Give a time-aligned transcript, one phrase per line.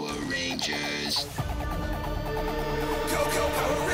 [0.00, 1.26] Power Rangers.
[3.10, 3.89] Go, go, Power Rangers!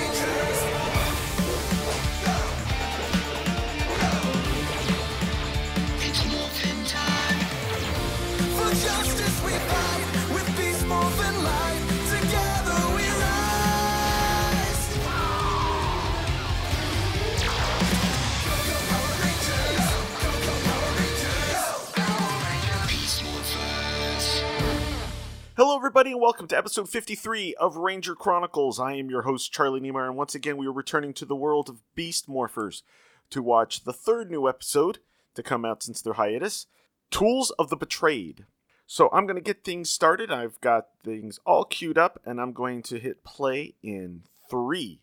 [25.67, 28.79] Hello, everybody, and welcome to episode 53 of Ranger Chronicles.
[28.79, 31.69] I am your host, Charlie Niemeyer, and once again, we are returning to the world
[31.69, 32.83] of Beast Morphers
[33.30, 35.01] to watch the third new episode
[35.34, 36.69] to come out since their hiatus
[37.10, 38.47] Tools of the Betrayed.
[38.87, 40.30] So, I'm going to get things started.
[40.30, 45.01] I've got things all queued up, and I'm going to hit play in three,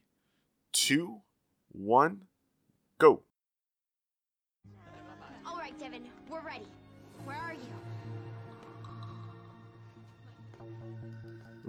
[0.72, 1.24] two,
[1.74, 2.22] one,
[3.00, 3.24] go.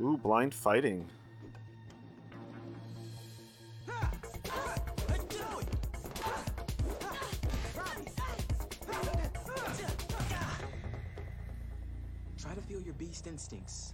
[0.01, 1.09] Ooh, blind fighting.
[12.37, 13.93] Try to feel your beast instincts.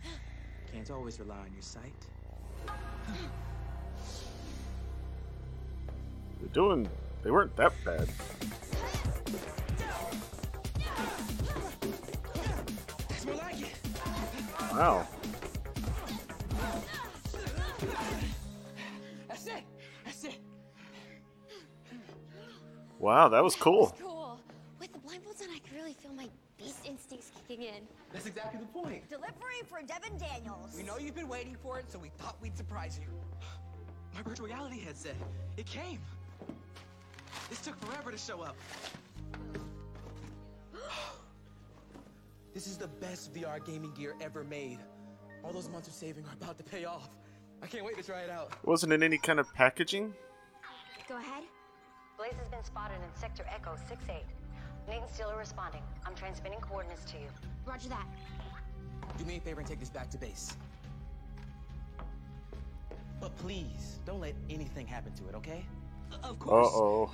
[0.73, 1.93] Can't always rely on your sight.
[6.39, 6.89] They're doing.
[7.23, 8.09] They weren't that bad.
[13.09, 13.77] That's more like it.
[14.73, 15.07] Wow.
[23.01, 23.97] Wow, that was cool.
[23.99, 24.39] Cool.
[24.79, 27.83] With the blindfolds on, I could really feel my beast instincts kicking in.
[28.13, 29.09] That's exactly the point.
[29.09, 30.75] Delivery for Devon Daniels.
[30.77, 33.09] We know you've been waiting for it, so we thought we'd surprise you.
[34.15, 35.15] My virtual reality headset.
[35.57, 36.01] It came.
[37.49, 38.57] This took forever to show up.
[42.53, 44.79] this is the best VR gaming gear ever made.
[45.43, 47.09] All those months of saving are about to pay off.
[47.63, 48.53] I can't wait to try it out.
[48.67, 50.13] Wasn't in any kind of packaging?
[51.09, 51.45] Go ahead.
[52.21, 54.21] Blaze has been spotted in Sector Echo 6-8.
[54.87, 55.81] Nate and Steel are responding.
[56.05, 57.29] I'm transmitting coordinates to you.
[57.65, 58.07] Roger that.
[59.17, 60.55] Do me a favor and take this back to base.
[63.23, 65.65] But please, don't let anything happen to it, okay?
[66.23, 66.67] Of course.
[66.67, 67.11] Uh oh.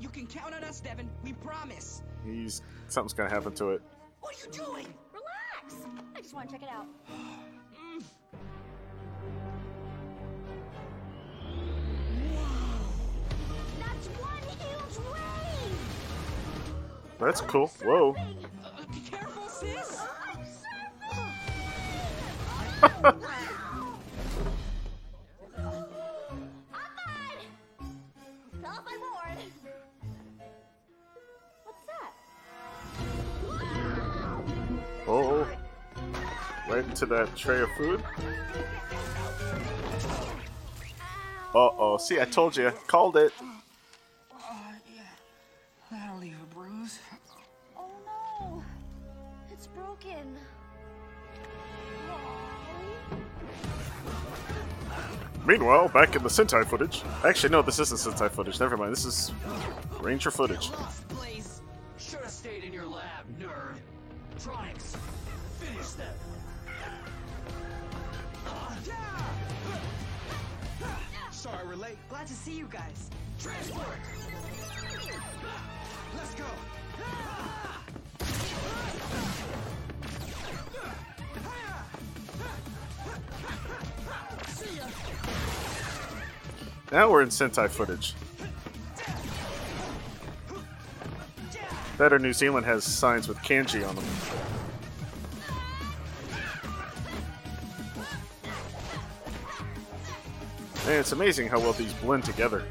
[0.00, 1.10] You can count on us, Devon.
[1.22, 2.00] We promise.
[2.24, 3.82] He's something's gonna happen to it.
[4.20, 4.86] What are you doing?
[5.12, 5.86] Relax.
[6.16, 6.86] I just want to check it out.
[17.20, 17.66] That's cool.
[17.84, 18.16] Whoa.
[35.12, 35.44] Oh.
[36.68, 38.00] Right into that tray of food.
[41.52, 41.98] Uh oh.
[41.98, 42.70] See, I told you.
[42.86, 43.32] Called it.
[55.50, 57.02] Meanwhile, back in the Sentai footage.
[57.24, 58.60] Actually, no, this isn't Sentai footage.
[58.60, 58.92] Never mind.
[58.92, 59.32] This is
[60.00, 60.70] Ranger footage.
[61.98, 63.74] Should have stayed in your lab, nerd.
[64.38, 64.96] Tronics,
[65.58, 66.14] finish them.
[71.32, 71.98] Sorry we're late.
[72.08, 73.10] Glad to see you guys.
[73.40, 73.86] Transport.
[76.14, 76.44] Let's go.
[86.92, 88.14] Now we're in Sentai footage.
[91.96, 94.04] Better New Zealand has signs with kanji on them.
[100.86, 102.64] Man, it's amazing how well these blend together.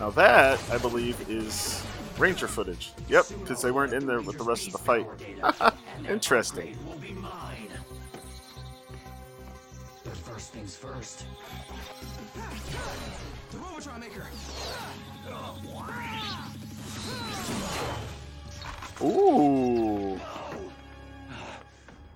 [0.00, 1.84] Now that, I believe, is
[2.18, 2.92] Ranger footage.
[3.08, 5.06] Yep, because they weren't in there with the rest of the fight.
[6.08, 6.76] Interesting.
[10.76, 11.26] First things first.
[13.50, 14.26] The Robotron Maker.
[19.02, 20.20] Ooh.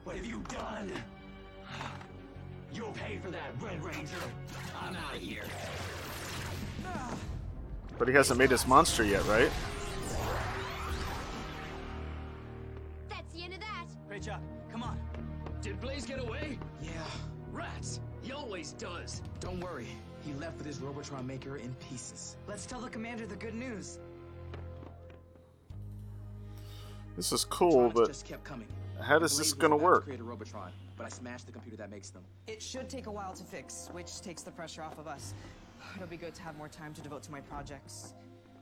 [0.04, 0.92] What have you done?
[2.72, 4.16] You'll pay for that, Red Ranger.
[4.80, 5.44] I'm out of here.
[7.98, 9.50] But he hasn't made his monster yet, right?
[27.16, 28.68] This is cool, but just kept coming.
[29.00, 30.04] How does this gonna about to work?
[30.04, 32.22] create a Robotron, but I smashed the computer that makes them.
[32.46, 35.32] It should take a while to fix, which takes the pressure off of us.
[35.94, 38.14] It'll be good to have more time to devote to my projects.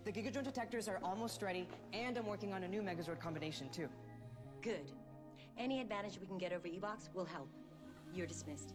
[0.04, 3.88] The Gigadrone detectors are almost ready, and I'm working on a new Megazord combination too.
[4.62, 4.90] Good.
[5.56, 7.48] Any advantage we can get over Evox will help.
[8.14, 8.74] You're dismissed.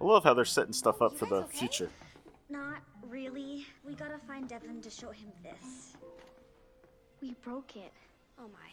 [0.00, 1.56] I love how they're setting stuff up You for the okay?
[1.58, 1.90] future.
[2.48, 2.78] Not
[3.08, 3.66] really.
[3.84, 5.96] We gotta find Devin to show him this.
[7.24, 7.90] We broke it.
[8.38, 8.68] Oh my.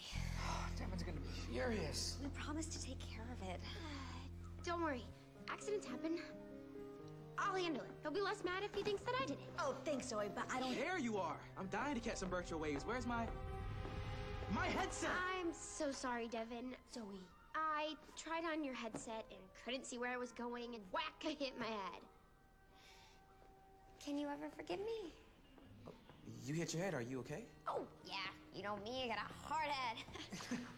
[0.46, 2.18] Oh, Devon's gonna be furious.
[2.22, 3.62] We promised to take care of it.
[3.64, 5.06] Uh, Don't worry.
[5.50, 6.18] Accidents happen.
[7.38, 7.92] I'll handle it.
[8.02, 9.50] He'll be less mad if he thinks that I did it.
[9.58, 10.78] Oh, thanks, Zoey, but I don't.
[10.78, 11.38] There you are!
[11.58, 12.84] I'm dying to catch some virtual waves.
[12.86, 13.26] Where's my.
[14.54, 15.12] My headset!
[15.40, 16.76] I'm so sorry, Devon.
[16.94, 17.24] Zoey.
[17.56, 21.38] I tried on your headset and couldn't see where I was going, and whack, I
[21.40, 22.02] hit my head.
[24.04, 25.14] Can you ever forgive me?
[26.44, 27.46] You hit your head, are you okay?
[27.68, 28.16] Oh, yeah.
[28.54, 29.98] You know me, I got a hard head.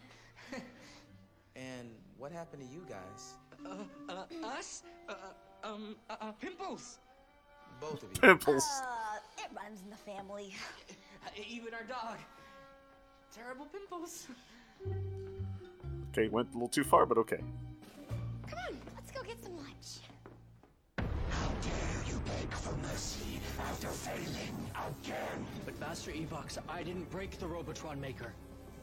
[1.56, 3.34] And what happened to you guys?
[3.64, 4.82] Uh, uh, us?
[5.08, 6.98] Uh, uh, um, uh, uh, pimples.
[7.80, 8.20] Both of you.
[8.20, 8.64] Pimples.
[8.82, 10.54] Uh, it runs in the family.
[11.48, 12.18] Even our dog.
[13.32, 14.26] Terrible pimples.
[16.10, 17.40] Okay, went a little too far, but okay.
[18.48, 20.00] Come on, let's go get some lunch.
[25.64, 28.32] But Master Evox, I didn't break the Robotron maker.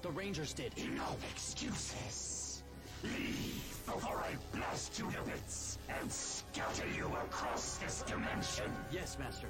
[0.01, 0.74] The Rangers did.
[0.95, 2.63] No excuses.
[3.03, 8.71] Leave before I blast you to bits and scatter you across this dimension.
[8.92, 9.48] Yes, Master.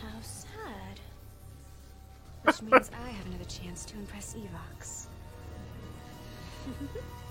[0.00, 1.00] How sad.
[2.42, 5.06] Which means I have another chance to impress Evox.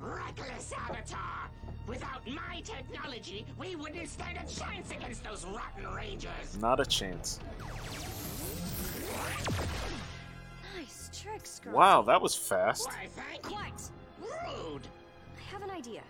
[0.00, 1.50] Reckless Avatar!
[1.86, 6.58] Without my technology, we wouldn't stand a chance against those rotten rangers.
[6.60, 7.40] Not a chance.
[10.76, 11.72] Nice trick, Scrubsy.
[11.72, 12.88] Wow, that was fast.
[12.88, 13.56] Why, thank you.
[14.20, 14.86] Rude.
[15.36, 16.02] I have an idea.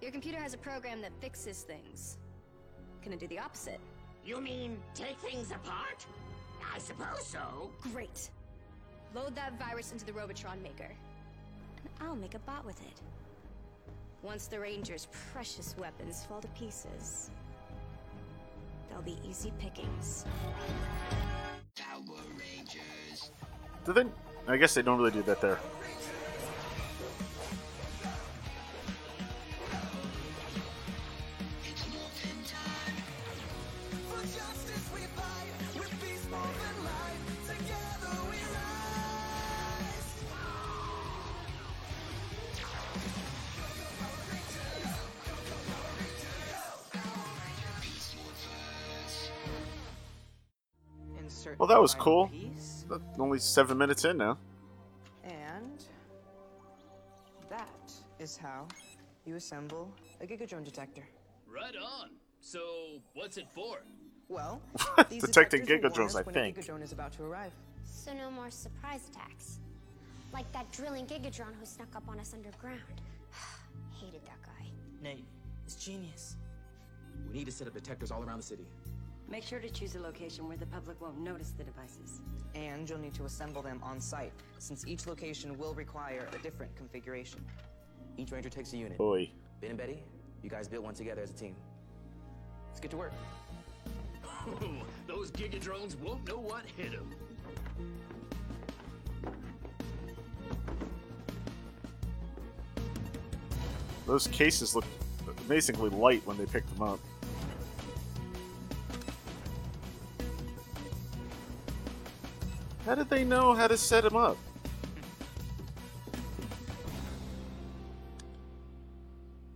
[0.00, 2.18] Your computer has a program that fixes things.
[3.02, 3.80] Can it do the opposite?
[4.24, 6.06] You mean take things apart?
[6.74, 7.70] I suppose so.
[7.92, 8.30] Great.
[9.14, 10.90] Load that virus into the Robotron maker.
[12.00, 13.00] I'll make a bot with it.
[14.22, 17.30] Once the Ranger's precious weapons fall to pieces,
[18.88, 20.24] they'll be easy pickings.
[21.76, 23.30] Power Rangers.
[24.46, 25.58] I guess they don't really do that there.
[51.80, 52.30] That was cool.
[53.18, 54.36] Only seven minutes in now.
[55.24, 55.82] And
[57.48, 58.68] that is how
[59.24, 59.90] you assemble
[60.20, 61.04] a Gigadrone detector.
[61.50, 62.10] Right on.
[62.42, 62.60] So,
[63.14, 63.78] what's it for?
[64.28, 64.60] Well,
[65.08, 66.58] these Detecting detectors will Gigadrones, I when think.
[66.58, 67.52] a Gigadrone is about to arrive.
[67.82, 69.60] So no more surprise attacks.
[70.34, 73.00] Like that drilling Gigadrone who snuck up on us underground.
[73.98, 74.66] Hated that guy.
[75.02, 75.24] Nate,
[75.64, 76.36] it's genius.
[77.26, 78.66] We need to set up detectors all around the city.
[79.30, 82.20] Make sure to choose a location where the public won't notice the devices.
[82.56, 86.74] And you'll need to assemble them on site, since each location will require a different
[86.74, 87.44] configuration.
[88.16, 88.98] Each ranger takes a unit.
[88.98, 89.30] Boy.
[89.60, 90.02] Ben and Betty,
[90.42, 91.54] you guys built one together as a team.
[92.68, 93.12] Let's get to work.
[95.06, 97.14] Those Gigadrones won't know what hit them.
[104.08, 104.86] Those cases look
[105.46, 106.98] amazingly light when they pick them up.
[112.86, 114.36] How did they know how to set him up?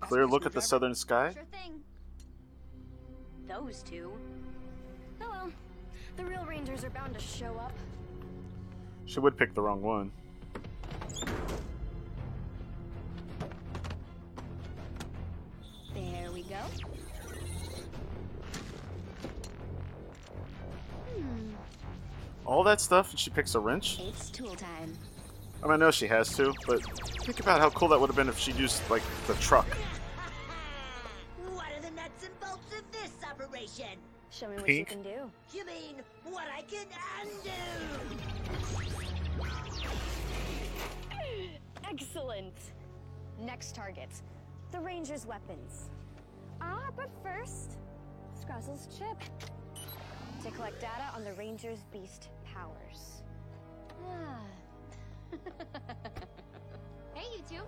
[0.01, 1.33] Clear look at the southern sky?
[1.33, 1.81] Sure thing.
[3.49, 4.13] Those two.
[5.21, 5.53] Oh well.
[6.17, 7.73] The real Rangers are bound to show up.
[9.07, 10.13] She would pick the wrong one.
[22.47, 23.99] All that stuff, and she picks a wrench?
[24.01, 24.97] It's tool time.
[25.63, 26.83] I mean, I know she has to, but
[27.23, 29.67] think about how cool that would have been if she'd used, like, the truck.
[31.55, 33.99] What are the nuts and bolts of this operation?
[34.31, 34.91] Show me what Pink.
[34.91, 35.31] you can do.
[35.55, 36.87] You mean what I can
[37.23, 37.51] undo?
[41.89, 42.55] Excellent.
[43.41, 44.11] Next target.
[44.71, 45.91] The Ranger's weapons.
[46.61, 47.79] Ah, but first,
[48.39, 49.17] Scrozzle's chip
[50.45, 53.23] to collect data on the Ranger's beast powers.
[54.07, 54.41] Ah.
[57.15, 57.63] hey, you two.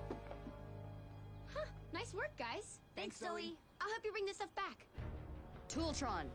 [1.54, 1.64] Huh,
[1.94, 2.80] nice work, guys.
[2.94, 3.54] Thanks, Thanks Zoey.
[3.80, 4.84] I'll help you bring this stuff back.
[5.70, 6.26] Tooltron.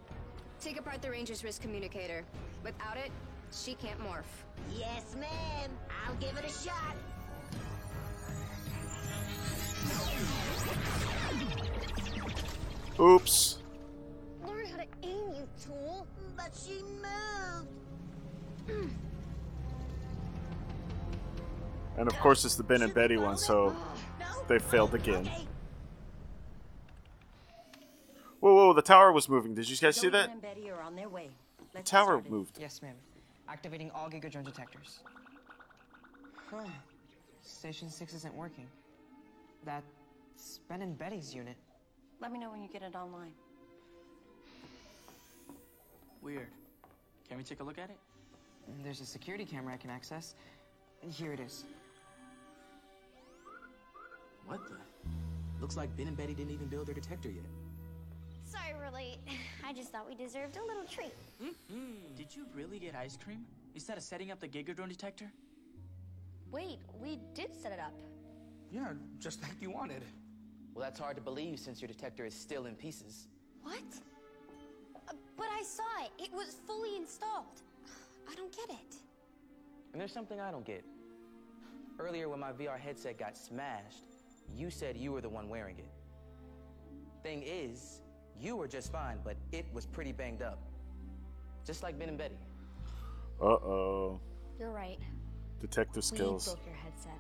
[0.60, 2.26] Take apart the Ranger's wrist communicator.
[2.64, 3.12] Without it,
[3.52, 4.24] she can't morph.
[4.76, 5.70] Yes, ma'am.
[6.08, 6.96] I'll give it a shot.
[13.00, 13.61] Oops.
[16.42, 16.82] But she
[18.68, 18.92] moved.
[21.98, 23.76] And of course, it's the Ben and Betty one, so
[24.48, 25.30] they failed again.
[28.40, 29.54] Whoa, whoa, the tower was moving.
[29.54, 30.30] Did you guys see that?
[30.30, 31.30] and Betty are on their way.
[31.74, 32.58] The tower moved.
[32.60, 32.96] Yes, ma'am.
[33.48, 35.00] Activating all Gigadrone detectors.
[36.50, 36.64] Huh.
[37.44, 38.68] Station 6 isn't working.
[39.64, 41.58] That's Ben and Betty's unit.
[42.20, 43.34] Let me know when you get it online.
[46.22, 46.48] Weird.
[47.28, 47.98] Can we take a look at it?
[48.84, 50.36] There's a security camera I can access.
[51.10, 51.66] Here it is.
[54.46, 54.76] What the?
[55.60, 57.46] Looks like Ben and Betty didn't even build their detector yet.
[58.44, 59.18] Sorry we're late.
[59.66, 61.14] I just thought we deserved a little treat.
[61.42, 62.16] Mm-hmm.
[62.16, 63.46] Did you really get ice cream?
[63.74, 65.32] Instead of setting up the Gigadrone detector?
[66.52, 67.94] Wait, we did set it up.
[68.72, 70.04] Yeah, just like you wanted.
[70.74, 73.28] Well, that's hard to believe since your detector is still in pieces.
[73.64, 73.82] What?
[75.38, 76.12] But I saw it.
[76.24, 77.62] It was fully installed.
[78.30, 78.96] I don't get it.
[79.94, 80.84] And there's something I don't get.
[82.00, 84.06] Earlier, when my VR headset got smashed,
[84.56, 85.90] you said you were the one wearing it.
[87.24, 88.02] Thing is,
[88.40, 90.60] you were just fine, but it was pretty banged up.
[91.66, 92.38] Just like Ben and Betty.
[93.40, 94.20] Uh oh.
[94.60, 95.00] You're right.
[95.60, 96.48] Detective skills.
[96.48, 97.20] We broke your headset.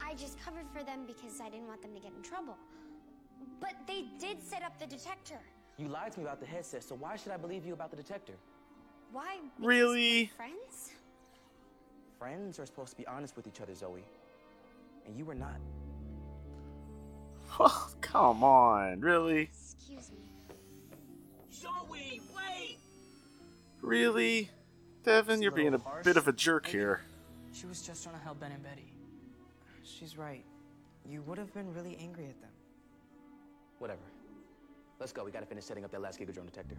[0.00, 2.56] I just covered for them because I didn't want them to get in trouble.
[3.60, 5.40] But they did set up the detector.
[5.78, 7.96] You lied to me about the headset, so why should I believe you about the
[7.96, 8.32] detector?
[9.12, 9.36] Why?
[9.56, 10.30] Because Really?
[10.36, 10.90] Friends?
[12.18, 14.02] Friends are supposed to be honest with each other, Zoey.
[15.06, 15.60] And you were not.
[17.60, 19.00] Oh, come on.
[19.00, 19.50] Really?
[19.52, 20.18] Excuse me.
[21.52, 22.78] Zoey, wait!
[23.82, 24.50] Really?
[25.04, 27.00] Devon, you're being a bit of a jerk here.
[27.52, 28.92] She was just trying to help Ben and Betty.
[29.84, 30.44] She's right.
[31.08, 32.50] You would have been really angry at them.
[33.78, 34.00] Whatever.
[34.98, 35.24] Let's go.
[35.24, 36.76] We gotta finish setting up that last Gigadrone detector.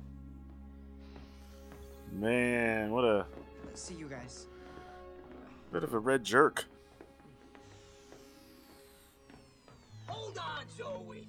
[2.12, 3.26] Man, what a
[3.74, 4.48] See you guys.
[5.72, 6.66] bit of a red jerk.
[10.08, 11.26] Hold on, Zoey.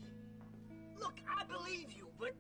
[0.99, 2.33] Look, I believe you, but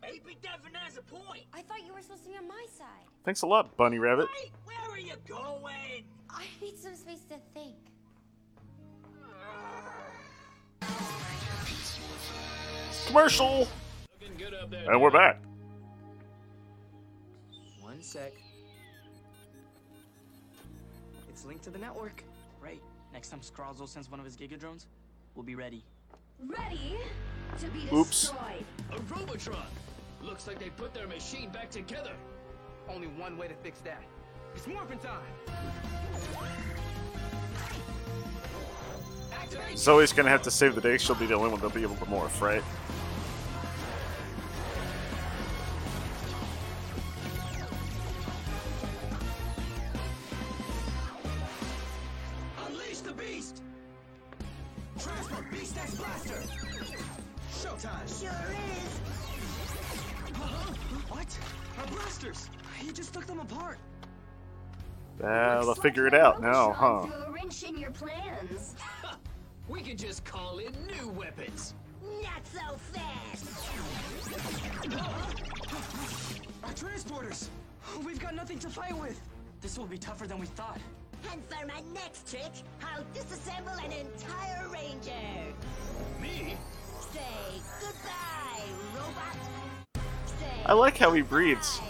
[0.00, 1.42] maybe Devon has a point.
[1.52, 3.06] I thought you were supposed to be on my side.
[3.24, 4.28] Thanks a lot, Bunny Rabbit.
[4.42, 6.04] Wait, where are you going?
[6.30, 7.74] I need some space to think.
[13.06, 13.68] Commercial!
[14.88, 15.40] And we're back.
[17.80, 18.32] One sec.
[21.28, 22.22] It's linked to the network.
[22.60, 22.80] Right.
[23.12, 24.86] Next time Scrozzle sends one of his Gigadrones,
[25.34, 25.84] we'll be ready.
[26.40, 26.96] Ready
[27.58, 28.20] to be Oops.
[28.20, 28.64] destroyed.
[28.92, 29.66] A Robotron.
[30.22, 32.12] Looks like they put their machine back together.
[32.88, 34.02] Only one way to fix that.
[34.54, 35.22] It's morphin' time!
[39.54, 39.76] Activate.
[39.76, 40.98] Zoey's gonna have to save the day.
[40.98, 42.62] She'll be the only one that'll be able to morph, right?
[52.66, 53.62] Unleash the beast.
[54.98, 56.42] Transfer Beast X Blaster!
[57.50, 58.20] Showtime!
[58.20, 58.54] Sure
[58.84, 59.00] is.
[60.34, 60.72] Huh?
[61.08, 61.38] What?
[61.78, 62.48] Our blasters!
[62.78, 63.78] He just took them apart!
[65.22, 67.06] Uh, they'll figure it out now, huh?
[69.68, 71.74] We can just call in new weapons.
[72.22, 73.46] Not so fast.
[76.64, 77.48] Our transporters!
[78.04, 79.20] We've got nothing to fight with!
[79.60, 80.80] This will be tougher than we thought.
[81.30, 82.50] And for my next trick,
[82.82, 85.54] I'll disassemble an entire ranger.
[86.20, 86.56] Me?
[87.12, 88.64] Say goodbye,
[88.94, 89.36] robot.
[90.26, 91.80] Say I like how he breathes.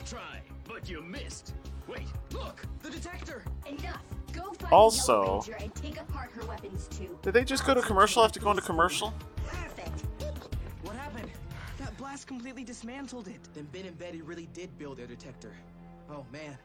[0.00, 1.54] Nice try, but you missed.
[1.86, 2.64] Wait, look.
[2.82, 3.44] The detector!
[3.66, 4.02] Enough.
[4.32, 7.16] Go find Also- Ranger and take apart her weapons too.
[7.22, 8.22] Did they just go to commercial?
[8.22, 9.14] Have to go into commercial?
[9.46, 10.00] Perfect.
[10.82, 11.30] What happened?
[11.78, 13.38] That blast completely dismantled it.
[13.54, 15.52] Then Ben and Betty really did build their detector.
[16.10, 16.58] Oh man.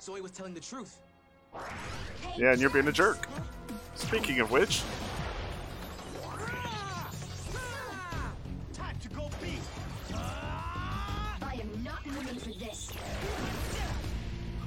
[0.00, 0.98] Zoey was telling the truth.
[2.36, 3.28] Yeah, and you're being a jerk.
[3.94, 4.82] Speaking of which,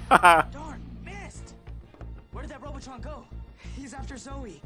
[0.52, 1.56] Darn, missed!
[2.32, 3.26] Where did that Robotron go?
[3.76, 4.62] He's after Zoey.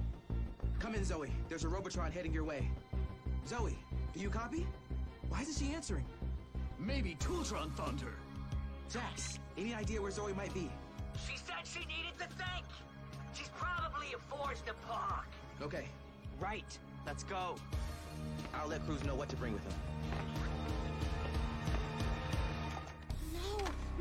[0.79, 1.29] Come in, Zoey.
[1.49, 2.69] There's a Robotron heading your way.
[3.47, 3.75] Zoey,
[4.13, 4.67] do you copy?
[5.29, 6.05] Why isn't she answering?
[6.79, 8.13] Maybe Tooltron found her.
[8.91, 10.69] Jax, any idea where Zoey might be?
[11.27, 12.65] She said she needed to think.
[13.33, 15.27] She's probably in Forge the Park.
[15.61, 15.85] Okay,
[16.41, 16.77] Right.
[17.05, 17.55] Let's go.
[18.55, 19.73] I'll let Cruz know what to bring with him.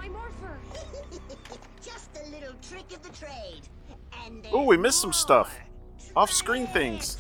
[0.01, 0.59] My morpher.
[1.83, 3.69] Just a little trick of the trade.
[4.25, 5.59] And Oh, we missed some stuff.
[6.17, 7.19] Off screen things.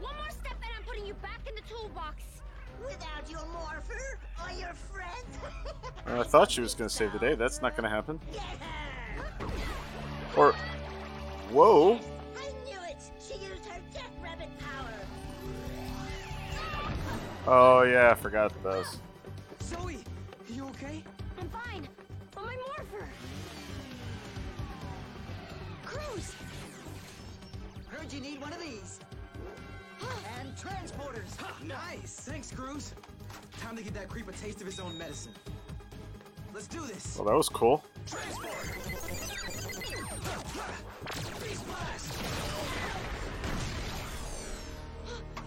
[0.00, 2.24] One more step and I'm putting you back in the toolbox.
[2.84, 5.38] Without your morpher or your friends.
[6.06, 7.34] I thought she was going to save the day.
[7.34, 8.18] That's not going to happen.
[10.36, 10.52] Or.
[11.50, 12.00] Whoa.
[12.36, 12.96] I knew it!
[13.20, 14.94] She used her death rabbit power!
[17.46, 18.98] Oh, yeah, I forgot those.
[20.80, 21.04] Zoey, you okay?
[21.38, 21.88] I'm fine.
[22.34, 23.08] But my morpher.
[25.84, 26.34] Cruz.
[27.88, 29.00] Heard you need one of these.
[30.38, 31.36] and transporters.
[31.66, 32.20] Nice!
[32.20, 32.94] Thanks, Cruz.
[33.60, 35.32] Time to give that creep a taste of his own medicine.
[36.54, 37.16] Let's do this.
[37.16, 37.84] Well, that was cool.
[38.06, 38.40] Beast
[41.66, 42.14] blast!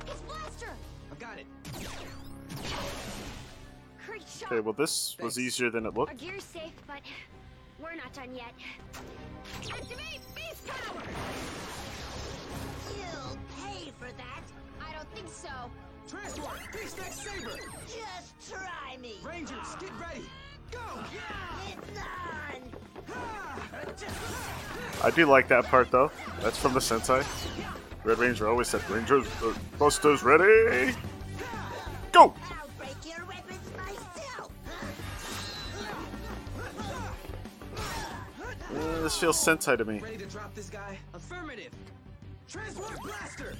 [0.06, 0.70] His blaster.
[1.12, 1.46] I've got it.
[4.13, 4.51] Great shot.
[4.51, 6.17] Okay, well, this was easier than it Our looked.
[6.17, 7.01] gear's safe, but
[7.82, 8.53] we're not done yet.
[9.63, 11.01] Activate beast power.
[12.96, 14.43] You'll pay for that!
[14.79, 15.50] I don't think so.
[16.08, 16.60] Transport!
[16.74, 17.58] Beast X Saber!
[17.88, 19.15] Just try me!
[19.24, 20.25] Rangers, get ready!
[20.72, 20.79] Go!
[21.65, 23.13] It's on!
[25.03, 26.12] I do like that part, though.
[26.39, 27.25] That's from the Sentai.
[28.03, 30.93] Red Ranger always said, Rangers, uh, Busters ready!
[39.03, 40.00] This feels Sentai to me.
[40.00, 40.98] Ready to drop this guy?
[41.13, 41.72] Affirmative!
[42.48, 43.55] Transport blaster!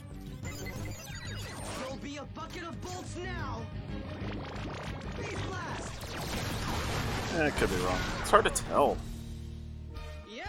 [1.80, 3.62] There'll be a bucket of bolts now.
[5.18, 5.92] Beast blast!
[7.36, 8.00] Eh, it could be wrong.
[8.22, 8.98] It's hard to tell.
[10.32, 10.46] Yeah.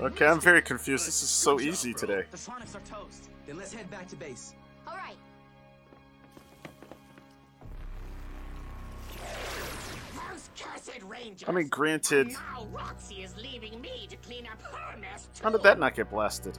[0.00, 1.06] Okay, I'm very confused.
[1.06, 2.24] This is so easy today.
[2.32, 3.30] The Sonics are toast.
[3.46, 4.54] Then let's head back to base.
[4.88, 5.16] All right.
[11.46, 15.44] I mean, granted, Now Roxy is leaving me to clean up her mess too!
[15.44, 16.58] how did that not get blasted?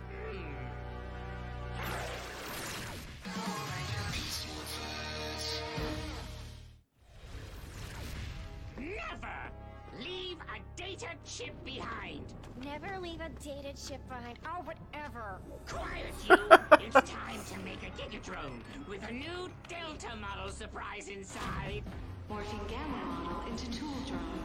[8.78, 9.52] Never
[10.00, 12.34] leave a data chip behind!
[12.64, 14.40] Never leave a dated chip behind.
[14.46, 15.40] Oh, whatever.
[15.68, 16.38] Quiet, you!
[16.86, 21.84] it's time to make a Gigadrone with a new Delta model surprise inside!
[22.30, 24.42] Morphing Gamma model into tool drone.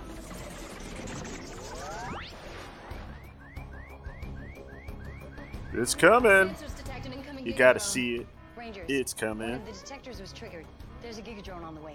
[5.73, 6.31] It's coming.
[6.51, 7.83] Sensors detect an incoming You gotta Gigadrone.
[7.83, 8.27] see it.
[8.57, 8.85] Rangers.
[8.89, 9.55] It's One coming.
[9.55, 10.67] of the detectors was triggered.
[11.03, 11.95] There's a Gigadrone on the way.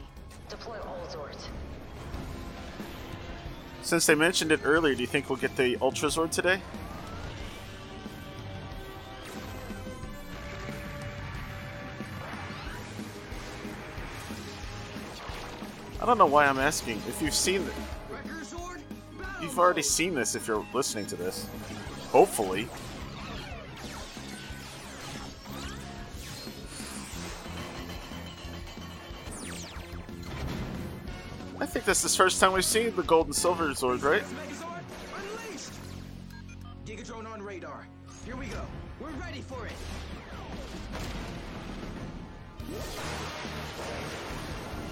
[0.49, 1.47] Deploy all Zords.
[3.81, 6.59] Since they mentioned it earlier, do you think we'll get the Ultra Zord today?
[16.05, 17.01] I don't know why I'm asking.
[17.07, 17.67] If you've seen,
[19.41, 20.35] you've already seen this.
[20.35, 21.47] If you're listening to this,
[22.11, 22.67] hopefully.
[31.59, 34.23] I think this is the first time we've seen the gold and silver Zord, right?
[36.85, 37.87] Gigadrone on radar.
[38.25, 38.61] Here we go.
[38.99, 39.73] We're ready for it.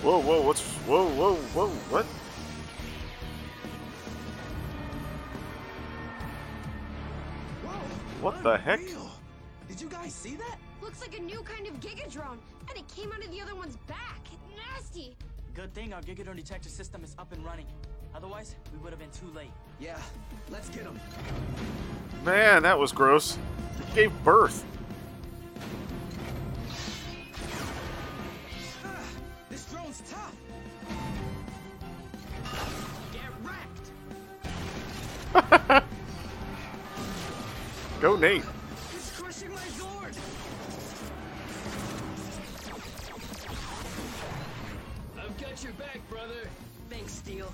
[0.04, 2.06] Whoa, whoa, what's whoa, whoa, whoa, what?
[8.22, 8.82] What the heck?
[9.70, 10.58] Did you guys see that?
[10.82, 12.38] Looks like a new kind of Gigadrone,
[12.70, 14.20] and it came out of the other one's back.
[14.58, 15.16] Nasty.
[15.54, 17.68] Good thing our Gigadrone detector system is up and running.
[18.14, 19.52] Otherwise, we would have been too late.
[19.80, 19.98] Yeah,
[20.52, 21.00] let's get him.
[22.26, 23.38] Man, that was gross.
[23.80, 24.66] It gave birth.
[33.44, 33.92] Wrecked.
[38.02, 38.44] Go, Nate.
[38.94, 40.16] It's crushing my Zord.
[45.18, 46.50] I've got your back, brother.
[46.90, 47.54] Thanks, Steel.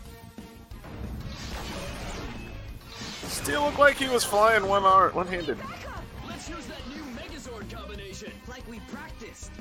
[3.27, 5.57] Steel looked like he was flying one arm, one-handed.
[6.27, 8.31] Let's use that new Megazord combination.
[8.47, 9.51] Like we practiced.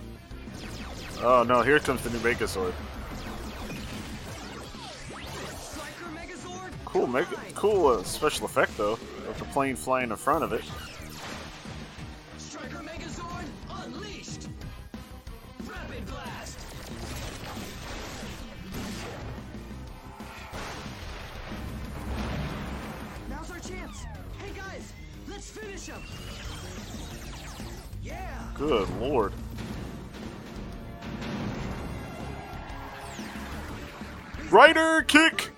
[1.21, 2.73] Oh no, here comes the new Megazord.
[6.89, 8.95] Cool, make cool uh, special effect though
[9.29, 10.65] of the plane flying in front of it.
[12.39, 14.49] Striker Megazord unleashed.
[15.67, 16.59] Rapid blast.
[23.29, 24.05] Now's our chance.
[24.39, 24.93] Hey guys,
[25.29, 26.03] let's finish him.
[28.03, 28.49] Yeah.
[28.55, 29.35] Good lord.
[34.51, 35.51] Rider kick.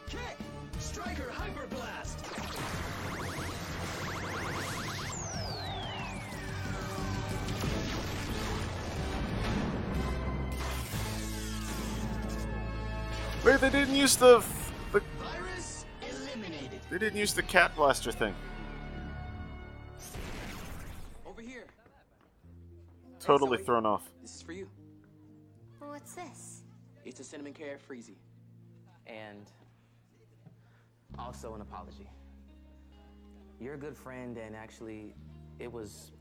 [13.61, 14.43] They didn't use the,
[14.93, 16.81] the Virus eliminated.
[16.91, 18.35] they didn't use the cat blaster thing.
[21.27, 21.67] Over here.
[23.21, 24.11] Totally thrown off.
[24.23, 24.67] This is for you.
[25.79, 26.63] What's this?
[27.05, 28.17] It's a cinnamon carrot freezy.
[29.07, 29.51] And
[31.19, 32.09] also an apology.
[33.61, 35.15] You're a good friend, and actually,
[35.59, 36.13] it was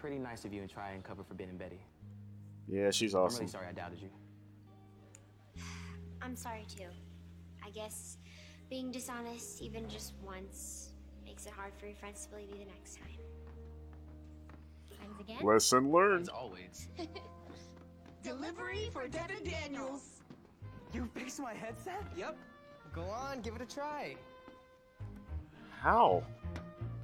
[0.00, 1.80] pretty nice of you to try and cover for Ben and Betty.
[2.66, 3.18] Yeah, she's awesome.
[3.18, 3.40] I'm awesome.
[3.40, 4.08] really sorry I doubted you.
[6.26, 6.88] I'm sorry too.
[7.64, 8.18] I guess
[8.68, 10.90] being dishonest, even just once,
[11.24, 13.06] makes it hard for your friends to believe you the next time.
[14.88, 15.46] Friends again?
[15.46, 16.22] Lesson learned.
[16.22, 16.88] As always.
[18.24, 20.22] Delivery for Devon Daniels.
[20.92, 22.02] You fixed my headset?
[22.16, 22.36] Yep.
[22.92, 24.16] Go on, give it a try.
[25.80, 26.24] How?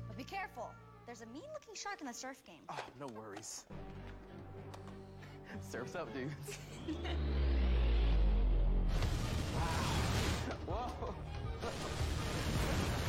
[0.09, 0.69] But be careful.
[1.07, 2.65] There's a mean looking shark in the surf game.
[2.69, 3.67] Oh, no worries.
[5.61, 6.29] Surf's up, dude.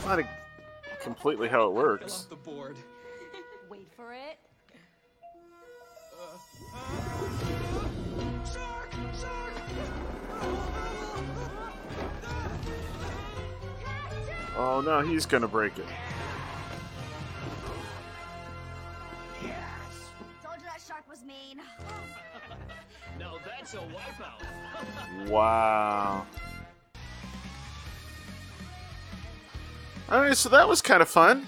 [0.06, 0.28] Not a-
[1.02, 2.24] completely how it works.
[2.24, 2.78] Off the board.
[3.70, 4.40] Wait for it.
[8.54, 8.92] Shark!
[9.20, 9.54] Shark!
[14.56, 15.86] Oh no, he's gonna break it.
[20.44, 21.62] Told you that shark was mean.
[23.20, 24.42] Now that's a wipeout.
[25.30, 26.26] Wow.
[30.14, 31.48] Alright, so that was kind of fun.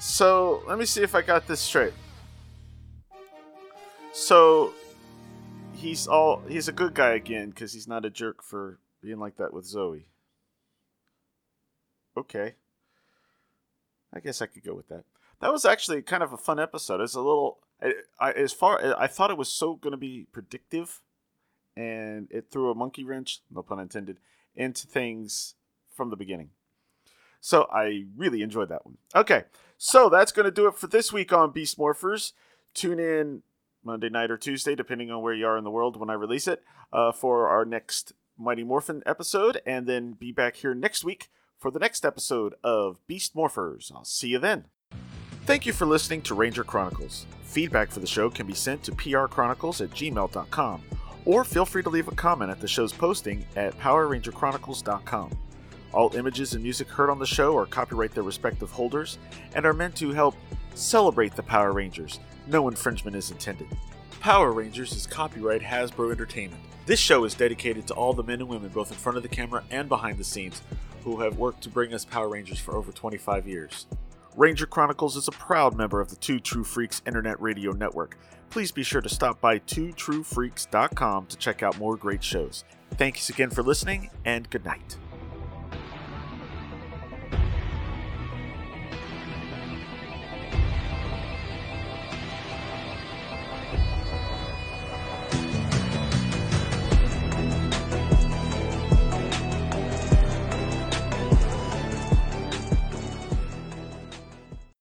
[0.00, 1.92] So, let me see if I got this straight.
[4.14, 4.72] So,
[5.74, 9.36] he's all he's a good guy again because he's not a jerk for being like
[9.36, 10.04] that with Zoey.
[12.16, 12.54] Okay.
[14.14, 15.04] I guess I could go with that.
[15.42, 17.02] That was actually kind of a fun episode.
[17.02, 20.26] It's a little I, I as far I thought it was so going to be
[20.32, 21.02] predictive
[21.76, 24.20] and it threw a monkey wrench, no pun intended,
[24.54, 25.54] into things
[25.94, 26.48] from the beginning.
[27.46, 28.96] So I really enjoyed that one.
[29.14, 29.44] Okay,
[29.78, 32.32] so that's going to do it for this week on Beast Morphers.
[32.74, 33.44] Tune in
[33.84, 36.48] Monday night or Tuesday, depending on where you are in the world when I release
[36.48, 41.28] it, uh, for our next Mighty Morphin episode, and then be back here next week
[41.56, 43.92] for the next episode of Beast Morphers.
[43.94, 44.64] I'll see you then.
[45.44, 47.26] Thank you for listening to Ranger Chronicles.
[47.44, 50.82] Feedback for the show can be sent to prchronicles at gmail.com,
[51.24, 55.45] or feel free to leave a comment at the show's posting at powerrangerchronicles.com.
[55.92, 59.18] All images and music heard on the show are copyright their respective holders
[59.54, 60.34] and are meant to help
[60.74, 62.20] celebrate the Power Rangers.
[62.46, 63.68] No infringement is intended.
[64.20, 66.62] Power Rangers is copyright Hasbro Entertainment.
[66.86, 69.28] This show is dedicated to all the men and women, both in front of the
[69.28, 70.62] camera and behind the scenes,
[71.02, 73.86] who have worked to bring us Power Rangers for over 25 years.
[74.36, 78.18] Ranger Chronicles is a proud member of the Two True Freaks Internet Radio Network.
[78.50, 82.64] Please be sure to stop by twotruefreaks.com to check out more great shows.
[82.92, 84.96] Thanks again for listening, and good night.